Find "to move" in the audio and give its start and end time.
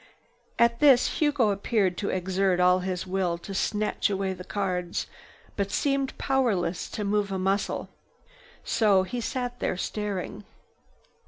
6.89-7.31